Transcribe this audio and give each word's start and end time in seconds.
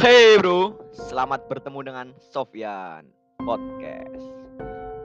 Hey 0.00 0.40
bro, 0.40 0.80
selamat 0.96 1.44
bertemu 1.52 1.92
dengan 1.92 2.06
Sofyan 2.32 3.04
Podcast. 3.36 4.32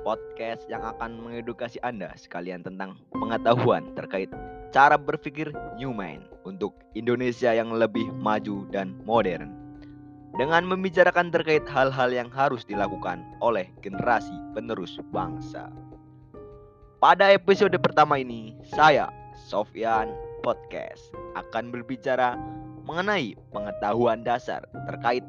Podcast 0.07 0.63
yang 0.71 0.87
akan 0.87 1.19
mengedukasi 1.19 1.83
Anda 1.83 2.15
sekalian 2.15 2.63
tentang 2.63 2.95
pengetahuan 3.11 3.91
terkait 3.99 4.31
cara 4.71 4.95
berpikir 4.95 5.51
Newman 5.75 6.23
untuk 6.47 6.79
Indonesia 6.95 7.51
yang 7.51 7.75
lebih 7.75 8.07
maju 8.15 8.63
dan 8.71 8.95
modern. 9.03 9.51
Dengan 10.39 10.63
membicarakan 10.63 11.27
terkait 11.27 11.67
hal-hal 11.67 12.15
yang 12.15 12.31
harus 12.31 12.63
dilakukan 12.63 13.19
oleh 13.43 13.67
generasi 13.83 14.31
penerus 14.55 14.95
bangsa. 15.11 15.75
Pada 17.03 17.35
episode 17.35 17.75
pertama 17.83 18.15
ini, 18.15 18.55
saya 18.63 19.11
Sofyan 19.51 20.07
Podcast 20.39 21.11
akan 21.35 21.75
berbicara 21.75 22.39
mengenai 22.85 23.33
pengetahuan 23.49 24.21
dasar 24.21 24.61
terkait 24.85 25.25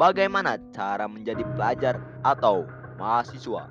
bagaimana 0.00 0.56
cara 0.72 1.04
menjadi 1.04 1.44
pelajar 1.52 2.00
atau 2.24 2.64
mahasiswa 2.96 3.68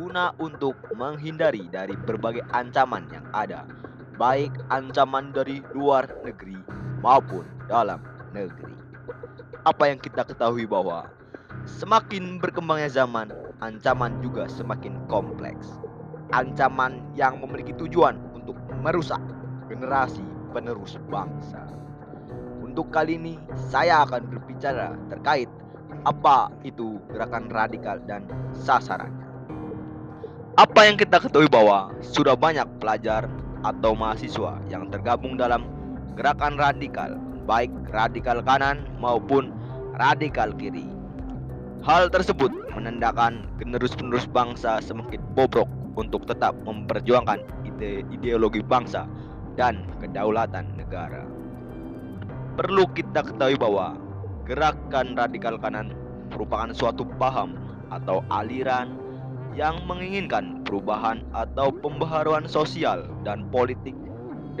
guna 0.00 0.32
untuk 0.40 0.72
menghindari 0.96 1.68
dari 1.68 1.92
berbagai 1.92 2.40
ancaman 2.56 3.04
yang 3.12 3.26
ada, 3.36 3.68
baik 4.16 4.48
ancaman 4.72 5.28
dari 5.28 5.60
luar 5.76 6.08
negeri 6.24 6.56
maupun 7.04 7.44
dalam 7.68 8.00
negeri. 8.32 8.72
Apa 9.68 9.92
yang 9.92 10.00
kita 10.00 10.24
ketahui 10.24 10.64
bahwa 10.64 11.12
semakin 11.68 12.40
berkembangnya 12.40 12.88
zaman, 12.88 13.28
ancaman 13.60 14.24
juga 14.24 14.48
semakin 14.48 14.96
kompleks. 15.04 15.68
Ancaman 16.32 17.04
yang 17.12 17.36
memiliki 17.44 17.76
tujuan 17.76 18.16
untuk 18.32 18.56
merusak 18.80 19.20
generasi 19.68 20.24
penerus 20.56 20.96
bangsa. 21.12 21.60
Untuk 22.70 22.94
kali 22.94 23.18
ini 23.18 23.34
saya 23.66 24.06
akan 24.06 24.30
berbicara 24.30 24.94
terkait 25.10 25.50
apa 26.06 26.54
itu 26.62 27.02
gerakan 27.10 27.50
radikal 27.50 27.98
dan 28.06 28.22
sasarannya. 28.54 29.26
Apa 30.54 30.86
yang 30.86 30.94
kita 30.94 31.18
ketahui 31.18 31.50
bahwa 31.50 31.90
sudah 31.98 32.38
banyak 32.38 32.62
pelajar 32.78 33.26
atau 33.66 33.98
mahasiswa 33.98 34.54
yang 34.70 34.86
tergabung 34.86 35.34
dalam 35.34 35.66
gerakan 36.14 36.54
radikal, 36.54 37.18
baik 37.42 37.74
radikal 37.90 38.38
kanan 38.38 38.86
maupun 39.02 39.50
radikal 39.98 40.54
kiri. 40.54 40.86
Hal 41.82 42.06
tersebut 42.06 42.54
menandakan 42.78 43.50
generus-penerus 43.58 44.30
bangsa 44.30 44.78
semakin 44.78 45.18
bobrok 45.34 45.66
untuk 45.98 46.22
tetap 46.22 46.54
memperjuangkan 46.62 47.42
ide 47.66 48.06
ideologi 48.14 48.62
bangsa 48.62 49.10
dan 49.58 49.82
kedaulatan 49.98 50.70
negara 50.78 51.26
perlu 52.60 52.84
kita 52.92 53.24
ketahui 53.24 53.56
bahwa 53.56 53.96
gerakan 54.44 55.16
radikal 55.16 55.56
kanan 55.56 55.96
merupakan 56.28 56.68
suatu 56.76 57.08
paham 57.16 57.56
atau 57.88 58.20
aliran 58.28 59.00
yang 59.56 59.80
menginginkan 59.88 60.60
perubahan 60.68 61.24
atau 61.32 61.72
pembaharuan 61.72 62.44
sosial 62.44 63.08
dan 63.24 63.48
politik 63.48 63.96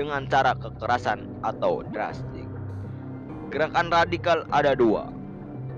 dengan 0.00 0.24
cara 0.32 0.56
kekerasan 0.56 1.28
atau 1.44 1.84
drastik. 1.92 2.48
Gerakan 3.52 3.92
radikal 3.92 4.48
ada 4.48 4.72
dua, 4.72 5.12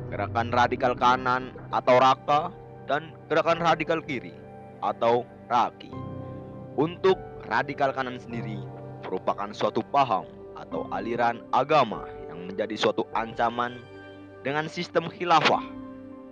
gerakan 0.07 0.55
radikal 0.55 0.95
kanan 0.95 1.51
atau 1.75 1.99
raka 1.99 2.55
dan 2.87 3.11
gerakan 3.27 3.59
radikal 3.59 3.99
kiri 3.99 4.31
atau 4.79 5.27
raki. 5.51 5.91
Untuk 6.79 7.19
radikal 7.51 7.91
kanan 7.91 8.23
sendiri 8.23 8.63
merupakan 9.03 9.51
suatu 9.51 9.83
paham 9.91 10.23
atau 10.63 10.87
aliran 10.95 11.43
agama 11.51 12.07
yang 12.31 12.47
menjadi 12.47 12.79
suatu 12.79 13.03
ancaman 13.19 13.83
dengan 14.47 14.71
sistem 14.71 15.11
khilafah. 15.11 15.63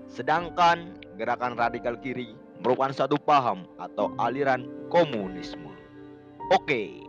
Sedangkan 0.07 0.95
gerakan 1.19 1.59
radikal 1.59 1.99
kiri 1.99 2.35
merupakan 2.63 2.95
satu 2.95 3.19
paham 3.19 3.67
atau 3.83 4.15
aliran 4.23 4.67
komunisme. 4.89 5.75
Oke. 6.55 7.03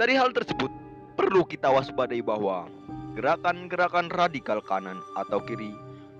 Dari 0.00 0.16
hal 0.16 0.32
tersebut 0.32 0.72
perlu 1.16 1.44
kita 1.44 1.68
waspadai 1.68 2.24
bahwa 2.24 2.68
gerakan-gerakan 3.12 4.08
radikal 4.08 4.64
kanan 4.64 4.96
atau 5.20 5.44
kiri 5.44 5.72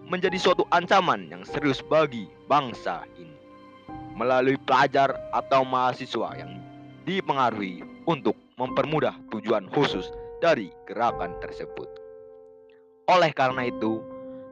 menjadi 0.05 0.37
suatu 0.37 0.67
ancaman 0.75 1.31
yang 1.31 1.47
serius 1.47 1.81
bagi 1.87 2.29
bangsa 2.51 3.07
ini 3.17 3.31
melalui 4.19 4.59
pelajar 4.69 5.15
atau 5.33 5.65
mahasiswa 5.65 6.35
yang 6.37 6.61
dipengaruhi 7.09 7.81
untuk 8.05 8.37
mempermudah 8.61 9.17
tujuan 9.33 9.65
khusus 9.73 10.13
dari 10.45 10.69
gerakan 10.85 11.33
tersebut. 11.41 11.89
Oleh 13.09 13.33
karena 13.33 13.73
itu, 13.73 14.05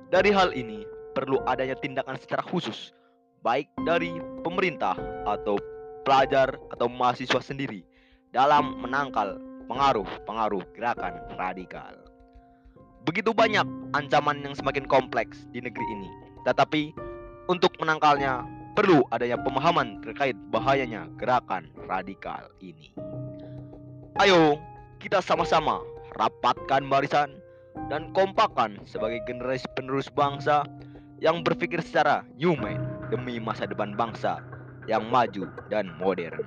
dari 0.08 0.32
hal 0.32 0.56
ini 0.56 0.88
perlu 1.12 1.44
adanya 1.44 1.76
tindakan 1.76 2.16
secara 2.16 2.40
khusus, 2.40 2.96
baik 3.44 3.68
dari 3.84 4.16
pemerintah 4.40 4.96
atau 5.28 5.60
pelajar 6.08 6.56
atau 6.72 6.88
mahasiswa 6.88 7.44
sendiri 7.44 7.84
dalam 8.32 8.80
menangkal 8.80 9.36
pengaruh-pengaruh 9.68 10.64
gerakan 10.72 11.20
radikal. 11.36 11.92
Begitu 13.04 13.36
banyak 13.36 13.64
ancaman 13.92 14.40
yang 14.40 14.56
semakin 14.56 14.88
kompleks 14.88 15.44
di 15.52 15.60
negeri 15.60 15.84
ini, 15.92 16.08
tetapi 16.48 16.96
untuk 17.48 17.72
menangkalnya 17.80 18.44
perlu 18.76 19.04
adanya 19.12 19.40
pemahaman 19.40 20.00
terkait 20.04 20.36
bahayanya 20.52 21.08
gerakan 21.20 21.68
radikal 21.88 22.48
ini. 22.60 22.92
Ayo, 24.18 24.58
kita 24.98 25.22
sama-sama 25.22 25.78
rapatkan 26.18 26.90
barisan 26.90 27.38
dan 27.86 28.10
kompakan 28.10 28.74
sebagai 28.82 29.22
generasi 29.30 29.62
penerus 29.78 30.10
bangsa 30.10 30.66
yang 31.22 31.46
berpikir 31.46 31.78
secara 31.78 32.26
human 32.34 32.82
demi 33.14 33.38
masa 33.38 33.70
depan 33.70 33.94
bangsa 33.94 34.42
yang 34.90 35.06
maju 35.06 35.46
dan 35.70 35.94
modern. 36.02 36.42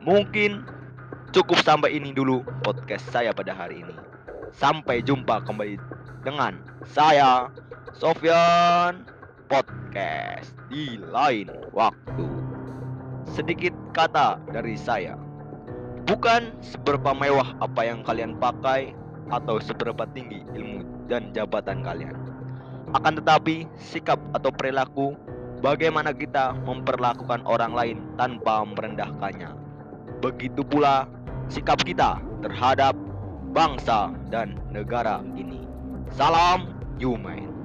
Mungkin 0.00 0.64
cukup 1.36 1.60
sampai 1.60 1.92
ini 1.92 2.16
dulu 2.16 2.40
podcast 2.64 3.04
saya 3.12 3.36
pada 3.36 3.52
hari 3.52 3.84
ini. 3.84 3.96
Sampai 4.56 5.04
jumpa 5.04 5.44
kembali 5.44 5.76
dengan 6.24 6.56
saya 6.88 7.52
Sofyan 7.92 9.04
Podcast 9.44 10.56
di 10.72 10.96
lain 10.96 11.52
waktu. 11.76 12.24
Sedikit 13.28 13.76
kata 13.92 14.40
dari 14.56 14.72
saya. 14.80 15.27
Bukan 16.08 16.56
seberapa 16.64 17.12
mewah 17.12 17.52
apa 17.60 17.84
yang 17.84 18.00
kalian 18.00 18.40
pakai 18.40 18.96
atau 19.28 19.60
seberapa 19.60 20.08
tinggi 20.16 20.40
ilmu 20.56 21.04
dan 21.04 21.28
jabatan 21.36 21.84
kalian. 21.84 22.16
Akan 22.96 23.20
tetapi, 23.20 23.68
sikap 23.76 24.16
atau 24.32 24.48
perilaku 24.48 25.12
bagaimana 25.60 26.16
kita 26.16 26.56
memperlakukan 26.64 27.44
orang 27.44 27.76
lain 27.76 27.98
tanpa 28.16 28.64
merendahkannya. 28.64 29.52
Begitu 30.24 30.64
pula 30.64 31.04
sikap 31.52 31.84
kita 31.84 32.16
terhadap 32.40 32.96
bangsa 33.52 34.08
dan 34.32 34.56
negara 34.72 35.20
ini. 35.36 35.60
Salam 36.16 36.72
Yumain. 36.96 37.57